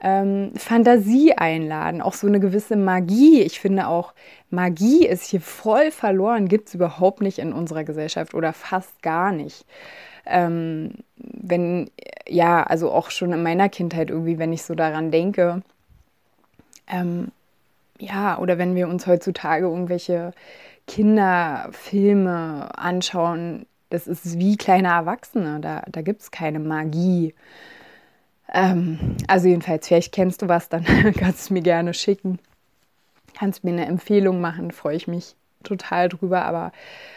ähm, 0.00 0.52
Fantasie 0.56 1.32
einladen, 1.34 2.02
auch 2.02 2.12
so 2.12 2.26
eine 2.26 2.40
gewisse 2.40 2.76
Magie. 2.76 3.40
Ich 3.42 3.60
finde 3.60 3.88
auch, 3.88 4.12
Magie 4.50 5.06
ist 5.06 5.24
hier 5.24 5.40
voll 5.40 5.90
verloren, 5.90 6.48
gibt 6.48 6.68
es 6.68 6.74
überhaupt 6.74 7.20
nicht 7.22 7.38
in 7.38 7.52
unserer 7.52 7.84
Gesellschaft 7.84 8.34
oder 8.34 8.52
fast 8.52 9.02
gar 9.02 9.32
nicht. 9.32 9.64
Ähm, 10.26 10.92
wenn, 11.16 11.90
ja, 12.28 12.62
also 12.62 12.90
auch 12.90 13.10
schon 13.10 13.32
in 13.32 13.42
meiner 13.42 13.68
Kindheit 13.68 14.10
irgendwie, 14.10 14.38
wenn 14.38 14.52
ich 14.52 14.62
so 14.62 14.74
daran 14.74 15.10
denke, 15.10 15.62
ähm, 16.88 17.32
ja, 17.98 18.38
oder 18.38 18.58
wenn 18.58 18.74
wir 18.74 18.88
uns 18.88 19.06
heutzutage 19.06 19.66
irgendwelche 19.66 20.32
Kinderfilme 20.86 22.68
anschauen, 22.76 23.66
das 23.90 24.06
ist 24.06 24.38
wie 24.38 24.56
kleine 24.56 24.88
Erwachsene, 24.88 25.60
da, 25.60 25.82
da 25.88 26.02
gibt 26.02 26.22
es 26.22 26.30
keine 26.30 26.58
Magie. 26.58 27.34
Ähm, 28.52 29.16
also 29.26 29.48
jedenfalls, 29.48 29.88
vielleicht 29.88 30.12
kennst 30.12 30.42
du 30.42 30.48
was, 30.48 30.68
dann 30.68 30.84
kannst 31.16 31.20
du 31.20 31.26
es 31.26 31.50
mir 31.50 31.62
gerne 31.62 31.94
schicken. 31.94 32.38
Kannst 33.34 33.64
mir 33.64 33.72
eine 33.72 33.86
Empfehlung 33.86 34.40
machen, 34.40 34.70
freue 34.70 34.96
ich 34.96 35.08
mich 35.08 35.36
total 35.62 36.08
drüber. 36.08 36.44
Aber 36.44 36.72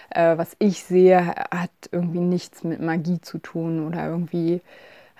äh, 0.09 0.37
was 0.37 0.55
ich 0.59 0.83
sehe, 0.83 1.25
hat 1.27 1.71
irgendwie 1.91 2.19
nichts 2.19 2.63
mit 2.63 2.81
Magie 2.81 3.21
zu 3.21 3.37
tun 3.37 3.87
oder 3.87 4.07
irgendwie 4.07 4.61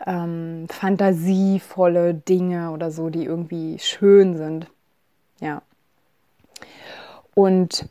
ähm, 0.06 0.68
fantasievolle 0.70 2.14
Dinge 2.14 2.72
oder 2.72 2.92
so, 2.92 3.10
die 3.10 3.26
irgendwie 3.26 3.80
schön 3.80 4.38
sind. 4.38 4.68
Ja. 5.40 5.62
Und 7.34 7.88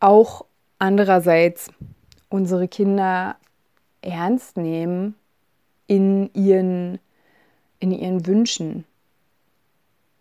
auch 0.00 0.44
andererseits 0.78 1.70
unsere 2.28 2.66
Kinder 2.68 3.36
ernst 4.00 4.56
nehmen 4.56 5.14
in 5.86 6.30
ihren, 6.34 6.98
in 7.78 7.92
ihren 7.92 8.26
Wünschen, 8.26 8.84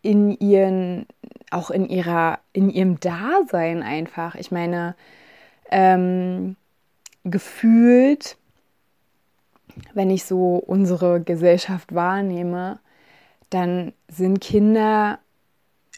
in 0.01 0.37
ihren, 0.39 1.07
auch 1.49 1.71
in 1.71 1.87
ihrer, 1.87 2.39
in 2.53 2.69
ihrem 2.69 2.99
Dasein 2.99 3.83
einfach. 3.83 4.35
Ich 4.35 4.51
meine, 4.51 4.95
ähm, 5.69 6.55
gefühlt, 7.23 8.37
wenn 9.93 10.09
ich 10.09 10.25
so 10.25 10.55
unsere 10.55 11.21
Gesellschaft 11.21 11.93
wahrnehme, 11.93 12.79
dann 13.49 13.93
sind 14.07 14.41
Kinder 14.41 15.19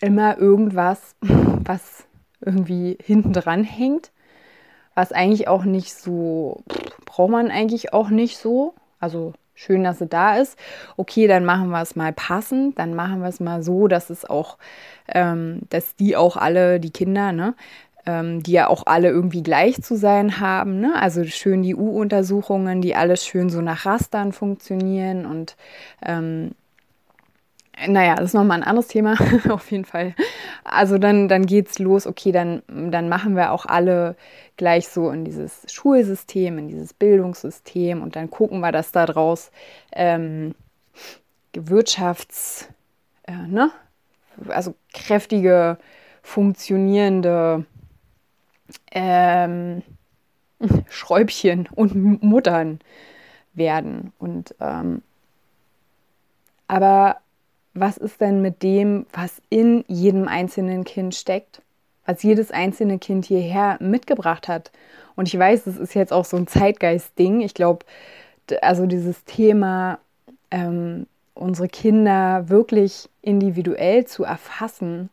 immer 0.01 0.37
irgendwas, 0.37 1.15
was 1.21 2.05
irgendwie 2.41 2.97
hinten 3.03 3.33
dran 3.33 3.63
hängt, 3.63 4.11
was 4.95 5.11
eigentlich 5.11 5.47
auch 5.47 5.63
nicht 5.63 5.93
so, 5.93 6.63
braucht 7.05 7.31
man 7.31 7.51
eigentlich 7.51 7.93
auch 7.93 8.09
nicht 8.09 8.37
so. 8.37 8.75
Also 8.99 9.33
Schön, 9.55 9.83
dass 9.83 9.99
sie 9.99 10.07
da 10.07 10.37
ist. 10.37 10.57
Okay, 10.97 11.27
dann 11.27 11.45
machen 11.45 11.69
wir 11.69 11.81
es 11.81 11.95
mal 11.95 12.11
passend. 12.11 12.79
Dann 12.79 12.95
machen 12.95 13.21
wir 13.21 13.29
es 13.29 13.39
mal 13.39 13.61
so, 13.61 13.87
dass 13.87 14.09
es 14.09 14.25
auch, 14.25 14.57
ähm, 15.07 15.61
dass 15.69 15.95
die 15.95 16.15
auch 16.15 16.37
alle, 16.37 16.79
die 16.79 16.91
Kinder, 16.91 17.31
ne, 17.31 17.55
ähm, 18.05 18.43
die 18.43 18.53
ja 18.53 18.67
auch 18.67 18.83
alle 18.85 19.09
irgendwie 19.09 19.43
gleich 19.43 19.81
zu 19.81 19.95
sein 19.95 20.39
haben. 20.39 20.79
Ne? 20.79 20.93
Also 20.95 21.23
schön 21.23 21.63
die 21.63 21.75
U-Untersuchungen, 21.75 22.81
die 22.81 22.95
alles 22.95 23.25
schön 23.25 23.49
so 23.49 23.61
nach 23.61 23.85
Rastern 23.85 24.33
funktionieren 24.33 25.25
und 25.25 25.55
ähm, 26.05 26.51
naja, 27.87 28.15
das 28.15 28.25
ist 28.25 28.33
nochmal 28.33 28.59
ein 28.59 28.67
anderes 28.67 28.87
Thema, 28.87 29.17
auf 29.49 29.71
jeden 29.71 29.85
Fall. 29.85 30.15
Also 30.63 30.97
dann, 30.99 31.27
dann 31.27 31.45
geht's 31.45 31.79
los, 31.79 32.05
okay, 32.05 32.31
dann, 32.31 32.61
dann 32.67 33.09
machen 33.09 33.35
wir 33.35 33.51
auch 33.51 33.65
alle 33.65 34.15
gleich 34.57 34.87
so 34.87 35.09
in 35.09 35.25
dieses 35.25 35.65
Schulsystem, 35.71 36.59
in 36.59 36.67
dieses 36.67 36.93
Bildungssystem 36.93 38.03
und 38.03 38.15
dann 38.15 38.29
gucken 38.29 38.59
wir, 38.59 38.71
dass 38.71 38.91
da 38.91 39.07
draus 39.07 39.51
ähm, 39.91 40.53
Wirtschafts, 41.53 42.69
äh, 43.27 43.47
ne? 43.47 43.71
also 44.49 44.75
kräftige, 44.93 45.77
funktionierende 46.21 47.65
ähm, 48.91 49.83
Schräubchen 50.89 51.67
und 51.73 52.23
Muttern 52.23 52.79
werden. 53.53 54.13
Und 54.19 54.55
ähm, 54.59 55.01
aber 56.67 57.17
was 57.73 57.97
ist 57.97 58.21
denn 58.21 58.41
mit 58.41 58.63
dem, 58.63 59.05
was 59.11 59.41
in 59.49 59.83
jedem 59.87 60.27
einzelnen 60.27 60.83
Kind 60.83 61.15
steckt, 61.15 61.61
was 62.05 62.23
jedes 62.23 62.51
einzelne 62.51 62.99
Kind 62.99 63.25
hierher 63.25 63.77
mitgebracht 63.79 64.47
hat. 64.47 64.71
Und 65.15 65.27
ich 65.27 65.37
weiß, 65.37 65.67
es 65.67 65.77
ist 65.77 65.93
jetzt 65.95 66.13
auch 66.13 66.25
so 66.25 66.37
ein 66.37 66.47
Zeitgeist-Ding. 66.47 67.41
Ich 67.41 67.53
glaube, 67.53 67.85
also 68.61 68.85
dieses 68.85 69.23
Thema, 69.25 69.99
ähm, 70.51 71.07
unsere 71.33 71.67
Kinder 71.67 72.49
wirklich 72.49 73.09
individuell 73.21 74.05
zu 74.05 74.23
erfassen 74.23 75.09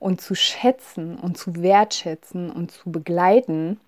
und 0.00 0.20
zu 0.20 0.34
schätzen 0.34 1.16
und 1.16 1.38
zu 1.38 1.62
wertschätzen 1.62 2.50
und 2.50 2.72
zu 2.72 2.90
begleiten, 2.90 3.78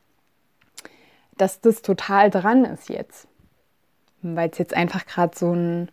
dass 1.36 1.60
das 1.60 1.82
total 1.82 2.30
dran 2.30 2.64
ist 2.64 2.88
jetzt. 2.88 3.26
Weil 4.22 4.50
es 4.50 4.58
jetzt 4.58 4.74
einfach 4.74 5.04
gerade 5.06 5.36
so 5.36 5.52
ein 5.52 5.90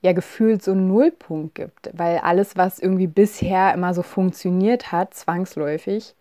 ja 0.00 0.12
gefühlt 0.12 0.62
so 0.62 0.72
einen 0.72 0.88
Nullpunkt 0.88 1.54
gibt, 1.54 1.90
weil 1.92 2.18
alles, 2.18 2.56
was 2.56 2.78
irgendwie 2.78 3.06
bisher 3.06 3.74
immer 3.74 3.94
so 3.94 4.02
funktioniert 4.02 4.92
hat, 4.92 5.14
zwangsläufig, 5.14 6.14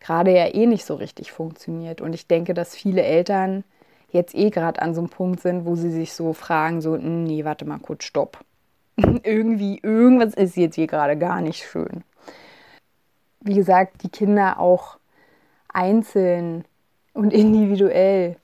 gerade 0.00 0.32
ja 0.34 0.52
eh 0.52 0.66
nicht 0.66 0.84
so 0.84 0.94
richtig 0.94 1.30
funktioniert. 1.32 2.00
Und 2.00 2.12
ich 2.12 2.26
denke, 2.26 2.54
dass 2.54 2.74
viele 2.74 3.02
Eltern 3.02 3.64
jetzt 4.10 4.34
eh 4.34 4.50
gerade 4.50 4.82
an 4.82 4.94
so 4.94 5.00
einem 5.00 5.10
Punkt 5.10 5.40
sind, 5.40 5.64
wo 5.64 5.76
sie 5.76 5.90
sich 5.90 6.12
so 6.12 6.32
fragen, 6.32 6.80
so, 6.80 6.94
hm, 6.94 7.24
nee, 7.24 7.44
warte 7.44 7.64
mal 7.64 7.78
kurz, 7.78 8.04
stopp. 8.04 8.44
irgendwie, 8.96 9.78
irgendwas 9.82 10.34
ist 10.34 10.56
jetzt 10.56 10.74
hier 10.74 10.88
gerade 10.88 11.16
gar 11.16 11.40
nicht 11.40 11.64
schön. 11.64 12.02
Wie 13.40 13.54
gesagt, 13.54 14.02
die 14.02 14.08
Kinder 14.08 14.58
auch 14.58 14.98
einzeln 15.72 16.64
und 17.14 17.32
individuell 17.32 18.36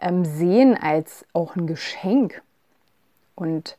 ähm, 0.00 0.24
sehen 0.24 0.76
als 0.76 1.24
auch 1.32 1.56
ein 1.56 1.66
Geschenk. 1.66 2.42
Und 3.34 3.76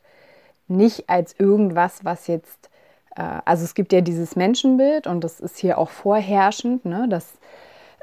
nicht 0.68 1.08
als 1.08 1.34
irgendwas, 1.38 2.04
was 2.04 2.26
jetzt, 2.26 2.70
äh, 3.16 3.40
also 3.44 3.64
es 3.64 3.74
gibt 3.74 3.92
ja 3.92 4.00
dieses 4.00 4.36
Menschenbild 4.36 5.06
und 5.06 5.22
das 5.22 5.40
ist 5.40 5.58
hier 5.58 5.78
auch 5.78 5.90
vorherrschend, 5.90 6.84
ne, 6.84 7.06
dass 7.08 7.38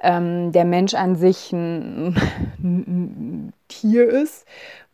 ähm, 0.02 0.52
der 0.52 0.66
Mensch 0.66 0.94
an 0.94 1.16
sich 1.16 1.52
ein, 1.52 2.16
ein 2.60 3.54
Tier 3.68 4.10
ist, 4.10 4.46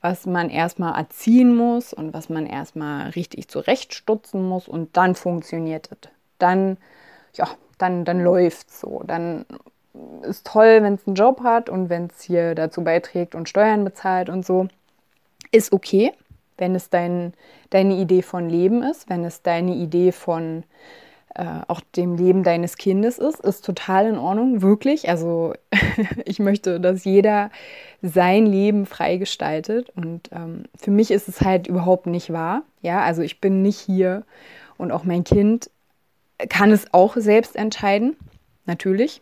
was 0.01 0.25
man 0.25 0.49
erstmal 0.49 0.97
erziehen 0.97 1.55
muss 1.55 1.93
und 1.93 2.13
was 2.13 2.29
man 2.29 2.45
erstmal 2.45 3.09
richtig 3.09 3.49
zurechtstutzen 3.49 4.47
muss 4.47 4.67
und 4.67 4.95
dann 4.95 5.15
funktioniert 5.15 5.89
es. 5.91 6.09
Dann, 6.37 6.77
ja, 7.33 7.47
dann, 7.77 8.05
dann 8.05 8.23
läuft 8.23 8.69
es 8.69 8.81
so. 8.81 9.03
Dann 9.05 9.45
ist 10.23 10.45
toll, 10.45 10.79
wenn 10.81 10.95
es 10.95 11.07
einen 11.07 11.15
Job 11.15 11.41
hat 11.43 11.69
und 11.69 11.89
wenn 11.89 12.05
es 12.05 12.21
hier 12.21 12.55
dazu 12.55 12.83
beiträgt 12.83 13.35
und 13.35 13.49
Steuern 13.49 13.83
bezahlt 13.83 14.29
und 14.29 14.45
so. 14.45 14.67
Ist 15.51 15.73
okay, 15.73 16.13
wenn 16.57 16.75
es 16.75 16.89
dein, 16.89 17.33
deine 17.69 17.95
Idee 17.95 18.21
von 18.21 18.49
Leben 18.49 18.83
ist, 18.83 19.09
wenn 19.09 19.23
es 19.23 19.41
deine 19.41 19.73
Idee 19.75 20.11
von 20.11 20.63
äh, 21.35 21.61
auch 21.67 21.81
dem 21.95 22.15
Leben 22.15 22.43
deines 22.43 22.77
Kindes 22.77 23.17
ist, 23.17 23.39
ist 23.39 23.65
total 23.65 24.07
in 24.07 24.17
Ordnung, 24.17 24.61
wirklich. 24.61 25.09
Also 25.09 25.53
ich 26.25 26.39
möchte, 26.39 26.79
dass 26.79 27.03
jeder 27.03 27.49
sein 28.01 28.45
Leben 28.45 28.85
frei 28.85 29.17
gestaltet 29.17 29.89
und 29.95 30.29
ähm, 30.31 30.63
für 30.75 30.91
mich 30.91 31.11
ist 31.11 31.27
es 31.27 31.41
halt 31.41 31.67
überhaupt 31.67 32.07
nicht 32.07 32.31
wahr. 32.31 32.63
Ja, 32.81 33.01
also 33.01 33.21
ich 33.21 33.41
bin 33.41 33.61
nicht 33.61 33.79
hier 33.79 34.23
und 34.77 34.91
auch 34.91 35.03
mein 35.03 35.23
Kind 35.23 35.69
kann 36.47 36.71
es 36.71 36.93
auch 36.93 37.17
selbst 37.17 37.55
entscheiden, 37.55 38.15
natürlich. 38.65 39.21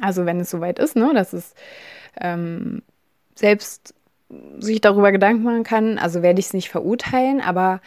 Also 0.00 0.26
wenn 0.26 0.40
es 0.40 0.50
soweit 0.50 0.78
ist, 0.78 0.96
ne, 0.96 1.12
dass 1.14 1.32
es 1.32 1.54
ähm, 2.20 2.82
selbst 3.34 3.94
sich 4.58 4.80
darüber 4.80 5.10
Gedanken 5.10 5.42
machen 5.42 5.64
kann, 5.64 5.98
also 5.98 6.22
werde 6.22 6.40
ich 6.40 6.46
es 6.46 6.52
nicht 6.52 6.68
verurteilen, 6.68 7.40
aber 7.40 7.80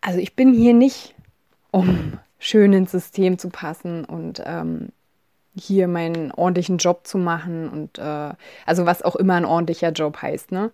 also 0.00 0.18
ich 0.18 0.34
bin 0.34 0.52
hier 0.52 0.74
nicht, 0.74 1.14
um 1.70 2.18
schön 2.38 2.72
ins 2.72 2.92
System 2.92 3.38
zu 3.38 3.48
passen 3.48 4.04
und 4.04 4.42
ähm, 4.44 4.90
hier 5.54 5.86
meinen 5.86 6.32
ordentlichen 6.32 6.78
Job 6.78 7.06
zu 7.06 7.18
machen 7.18 7.68
und 7.68 7.98
äh, 7.98 8.34
also 8.66 8.86
was 8.86 9.02
auch 9.02 9.16
immer 9.16 9.34
ein 9.34 9.44
ordentlicher 9.44 9.90
Job 9.90 10.20
heißt, 10.22 10.50
ne? 10.50 10.70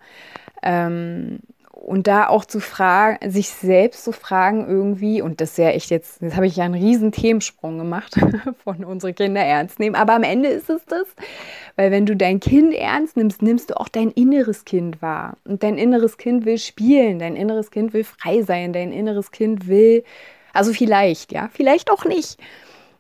Ähm, 0.63 1.41
und 1.89 2.07
da 2.07 2.29
auch 2.29 2.45
zu 2.45 2.61
fragen, 2.61 3.31
sich 3.31 3.49
selbst 3.49 4.05
zu 4.05 4.13
fragen 4.13 4.67
irgendwie, 4.69 5.23
und 5.23 5.41
das 5.41 5.53
ist 5.53 5.59
ja 5.59 5.71
echt 5.71 5.91
jetzt, 5.91 6.21
jetzt 6.21 6.37
habe 6.37 6.47
ich 6.47 6.57
ja 6.57 6.65
einen 6.65 6.75
riesen 6.75 7.13
Themensprung 7.13 7.79
gemacht 7.79 8.15
von 8.65 8.85
unsere 8.85 9.15
Kinder 9.15 9.41
ernst 9.41 9.81
nehmen, 9.81 9.97
aber 9.97 10.13
am 10.13 10.23
Ende 10.23 10.51
ist 10.51 10.69
es 10.69 10.85
das, 10.85 11.07
weil 11.77 11.91
wenn 11.91 12.05
du 12.05 12.15
dein 12.15 12.41
Kind 12.41 12.75
ernst 12.75 13.17
nimmst, 13.17 13.41
nimmst 13.41 13.71
du 13.71 13.81
auch 13.81 13.89
dein 13.89 14.11
inneres 14.11 14.67
Kind 14.67 15.01
wahr. 15.01 15.39
Und 15.47 15.63
dein 15.63 15.79
inneres 15.79 16.19
Kind 16.19 16.45
will 16.45 16.59
spielen, 16.59 17.19
dein 17.19 17.37
inneres 17.37 17.71
Kind 17.71 17.95
will 17.95 18.05
frei 18.05 18.43
sein, 18.43 18.75
dein 18.75 18.93
inneres 18.93 19.31
Kind 19.31 19.67
will, 19.67 20.05
also 20.53 20.75
vielleicht, 20.75 21.33
ja, 21.33 21.49
vielleicht 21.51 21.91
auch 21.91 22.05
nicht. 22.05 22.39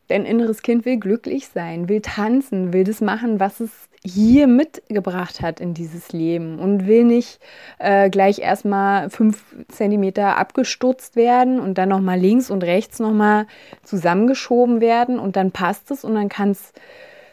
Dein 0.09 0.25
inneres 0.25 0.63
Kind 0.63 0.87
will 0.87 0.97
glücklich 0.97 1.49
sein, 1.49 1.91
will 1.91 2.01
tanzen, 2.01 2.73
will 2.73 2.85
das 2.85 3.03
machen, 3.03 3.39
was 3.39 3.61
es 3.61 3.88
hier 4.05 4.47
mitgebracht 4.47 5.41
hat 5.41 5.61
in 5.61 5.75
dieses 5.75 6.13
Leben 6.13 6.59
und 6.59 6.87
will 6.87 7.05
nicht 7.05 7.41
äh, 7.79 8.11
gleich 8.11 8.39
erstmal 8.39 9.11
fünf 9.11 9.45
Zentimeter 9.69 10.37
abgestutzt 10.37 11.17
werden 11.17 11.61
und 11.61 11.79
dann 11.79 11.89
nochmal 11.89 12.19
links 12.19 12.51
und 12.51 12.63
rechts 12.65 13.01
nochmal 13.01 13.47
zusammengeschoben 13.83 14.81
werden 14.81 15.19
und 15.19 15.37
dann 15.37 15.51
passt 15.51 15.91
es 15.91 16.05
und 16.05 16.15
dann 16.15 16.29
kann 16.29 16.53
es, 16.53 16.73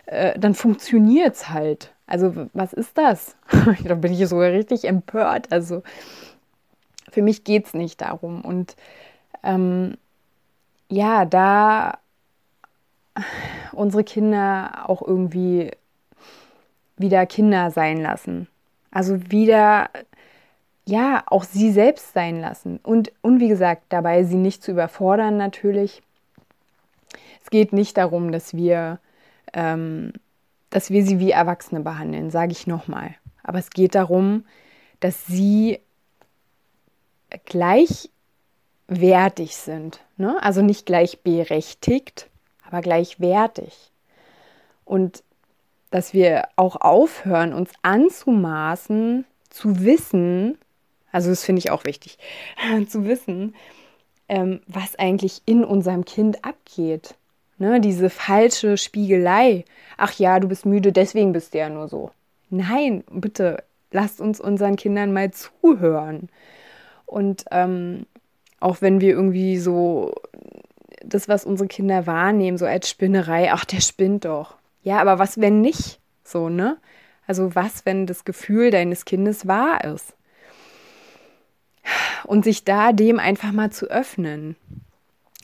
äh, 0.08 0.38
dann 0.40 0.56
funktioniert 0.56 1.36
es 1.36 1.50
halt. 1.50 1.92
Also 2.08 2.34
was 2.54 2.74
ist 2.74 2.98
das? 2.98 3.36
da 3.84 3.96
bin 3.96 4.14
ich 4.14 4.28
sogar 4.28 4.52
richtig 4.52 4.86
empört. 4.86 5.52
Also 5.52 5.84
für 7.12 7.22
mich 7.22 7.44
geht 7.44 7.68
es 7.68 7.74
nicht 7.74 8.02
darum. 8.02 8.42
Und 8.42 8.76
ähm, 9.44 9.98
ja, 10.90 11.26
da 11.26 12.00
unsere 13.72 14.04
Kinder 14.04 14.84
auch 14.88 15.02
irgendwie 15.02 15.72
wieder 16.98 17.26
Kinder 17.26 17.72
sein 17.72 18.02
lassen. 18.02 18.48
Also 18.92 19.32
wieder, 19.32 19.90
ja, 20.86 21.24
auch 21.28 21.44
sie 21.44 21.72
selbst 21.72 22.14
sein 22.14 22.40
lassen. 22.40 22.80
Und, 22.82 23.12
und 23.22 23.40
wie 23.40 23.50
gesagt, 23.50 23.84
dabei 23.90 24.24
sie 24.24 24.38
nicht 24.38 24.64
zu 24.64 24.72
überfordern 24.72 25.38
natürlich. 25.38 26.02
Es 27.44 27.50
geht 27.50 27.74
nicht 27.74 27.98
darum, 27.98 28.32
dass 28.32 28.54
wir, 28.54 29.00
ähm, 29.54 30.14
dass 30.70 30.90
wir 30.90 31.04
sie 31.04 31.20
wie 31.20 31.32
Erwachsene 31.32 31.82
behandeln, 31.82 32.32
sage 32.32 32.54
ich 32.54 32.68
nochmal. 32.68 33.16
Aber 33.44 33.60
es 33.60 33.70
geht 33.70 33.96
darum, 33.96 34.46
dass 35.00 35.28
sie 35.28 35.80
gleichwertig 37.46 38.10
sind. 39.56 40.00
Ne? 40.18 40.42
Also 40.42 40.62
nicht 40.62 40.86
gleichberechtigt, 40.86 42.30
aber 42.66 42.82
gleichwertig. 42.82 43.92
Und 44.86 45.24
dass 45.92 46.14
wir 46.14 46.48
auch 46.56 46.76
aufhören, 46.78 47.54
uns 47.54 47.72
anzumaßen, 47.82 49.26
zu 49.50 49.84
wissen, 49.84 50.58
also 51.12 51.30
das 51.30 51.44
finde 51.44 51.60
ich 51.60 51.72
auch 51.72 51.86
wichtig, 51.86 52.18
zu 52.90 53.06
wissen, 53.06 53.56
ähm, 54.28 54.62
was 54.68 54.98
eigentlich 54.98 55.42
in 55.46 55.64
unserem 55.64 56.06
Kind 56.06 56.44
abgeht. 56.44 57.16
Ne, 57.58 57.80
diese 57.80 58.10
falsche 58.10 58.76
Spiegelei. 58.76 59.64
Ach 59.96 60.12
ja, 60.20 60.42
du 60.42 60.50
bist 60.50 60.66
müde, 60.66 60.92
deswegen 60.92 61.32
bist 61.32 61.54
du 61.54 61.60
ja 61.60 61.70
nur 61.70 61.88
so. 61.88 62.12
Nein, 62.50 63.06
bitte, 63.10 63.64
lasst 63.92 64.20
uns 64.20 64.42
unseren 64.42 64.76
Kindern 64.76 65.14
mal 65.14 65.32
zuhören. 65.32 66.28
Und 67.06 67.46
ähm, 67.52 68.08
auch 68.60 68.82
wenn 68.82 69.00
wir 69.00 69.12
irgendwie 69.12 69.58
so 69.58 70.14
das, 71.02 71.30
was 71.30 71.46
unsere 71.46 71.70
Kinder 71.70 72.06
wahrnehmen, 72.08 72.58
so 72.58 72.66
als 72.66 72.90
Spinnerei, 72.90 73.54
ach, 73.54 73.64
der 73.64 73.80
spinnt 73.80 74.26
doch. 74.26 74.56
Ja, 74.86 75.00
aber 75.02 75.18
was, 75.18 75.42
wenn 75.42 75.62
nicht? 75.62 76.00
So, 76.24 76.48
ne? 76.48 76.78
Also 77.26 77.56
was, 77.56 77.88
wenn 77.88 78.06
das 78.06 78.24
Gefühl 78.24 78.70
deines 78.70 79.04
Kindes 79.04 79.48
wahr 79.48 79.84
ist? 79.84 80.14
Und 82.24 82.44
sich 82.44 82.66
da 82.66 82.94
dem 82.94 83.20
einfach 83.20 83.52
mal 83.52 83.72
zu 83.72 83.88
öffnen. 83.88 84.56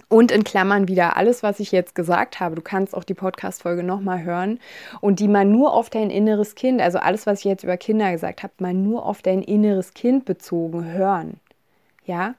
Und 0.10 0.32
in 0.32 0.44
Klammern 0.44 0.88
wieder 0.88 1.18
alles, 1.18 1.42
was 1.42 1.60
ich 1.60 1.72
jetzt 1.72 1.96
gesagt 1.96 2.40
habe. 2.40 2.54
Du 2.54 2.62
kannst 2.62 2.94
auch 2.94 3.04
die 3.04 3.16
Podcast-Folge 3.16 3.82
nochmal 3.82 4.22
hören 4.24 4.60
und 5.00 5.20
die 5.20 5.28
mal 5.28 5.46
nur 5.46 5.74
auf 5.74 5.90
dein 5.90 6.12
inneres 6.12 6.54
Kind, 6.54 6.80
also 6.80 7.00
alles, 7.00 7.26
was 7.26 7.40
ich 7.40 7.46
jetzt 7.46 7.64
über 7.64 7.78
Kinder 7.78 8.12
gesagt 8.12 8.44
habe, 8.44 8.54
mal 8.60 8.76
nur 8.76 9.08
auf 9.08 9.24
dein 9.24 9.42
inneres 9.42 9.96
Kind 9.96 10.26
bezogen 10.26 10.86
hören. 10.86 11.40
Ja? 12.06 12.36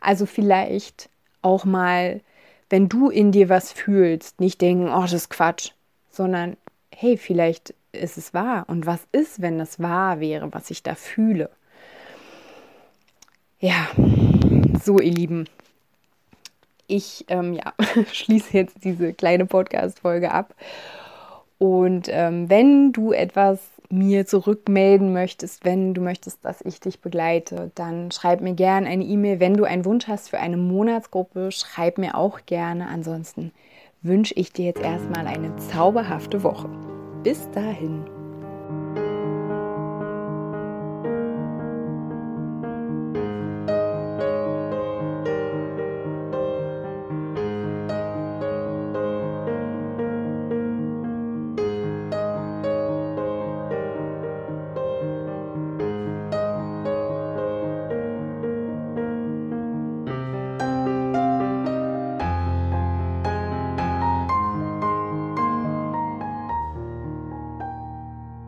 Also 0.00 0.26
vielleicht 0.26 1.10
auch 1.42 1.64
mal, 1.64 2.22
wenn 2.70 2.88
du 2.88 3.08
in 3.08 3.30
dir 3.30 3.48
was 3.48 3.70
fühlst, 3.70 4.40
nicht 4.40 4.60
denken, 4.60 4.88
oh, 4.88 5.02
das 5.02 5.12
ist 5.12 5.30
Quatsch 5.30 5.70
sondern 6.10 6.56
hey, 6.94 7.16
vielleicht 7.16 7.74
ist 7.92 8.18
es 8.18 8.34
wahr. 8.34 8.64
Und 8.68 8.86
was 8.86 9.00
ist, 9.12 9.40
wenn 9.40 9.58
es 9.60 9.80
wahr 9.80 10.20
wäre, 10.20 10.52
was 10.52 10.70
ich 10.70 10.82
da 10.82 10.94
fühle? 10.94 11.50
Ja, 13.58 13.88
so 14.82 14.98
ihr 14.98 15.12
Lieben. 15.12 15.48
Ich 16.86 17.24
ähm, 17.28 17.54
ja, 17.54 17.72
schließe 18.12 18.56
jetzt 18.56 18.84
diese 18.84 19.12
kleine 19.12 19.46
Podcast-Folge 19.46 20.32
ab. 20.32 20.54
Und 21.58 22.08
ähm, 22.08 22.48
wenn 22.48 22.92
du 22.92 23.12
etwas 23.12 23.60
mir 23.90 24.24
zurückmelden 24.24 25.12
möchtest, 25.12 25.64
wenn 25.64 25.94
du 25.94 26.00
möchtest, 26.00 26.44
dass 26.44 26.60
ich 26.62 26.80
dich 26.80 27.00
begleite, 27.00 27.70
dann 27.74 28.10
schreib 28.12 28.40
mir 28.40 28.54
gerne 28.54 28.86
eine 28.86 29.04
E-Mail. 29.04 29.40
Wenn 29.40 29.54
du 29.54 29.64
einen 29.64 29.84
Wunsch 29.84 30.06
hast 30.06 30.30
für 30.30 30.38
eine 30.38 30.56
Monatsgruppe, 30.56 31.50
schreib 31.50 31.98
mir 31.98 32.14
auch 32.14 32.40
gerne. 32.46 32.86
Ansonsten 32.88 33.52
wünsche 34.02 34.34
ich 34.34 34.52
dir 34.52 34.66
jetzt 34.66 34.80
erstmal 34.82 35.26
eine 35.26 35.54
zauberhafte 35.56 36.42
Woche. 36.42 36.68
Bis 37.22 37.50
dahin. 37.50 38.04